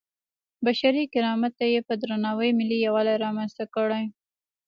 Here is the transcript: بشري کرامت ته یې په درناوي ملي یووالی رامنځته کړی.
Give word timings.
بشري 0.65 1.03
کرامت 1.13 1.53
ته 1.59 1.65
یې 1.73 1.79
په 1.87 1.93
درناوي 2.01 2.49
ملي 2.59 2.77
یووالی 2.85 3.15
رامنځته 3.23 3.65
کړی. 3.75 4.03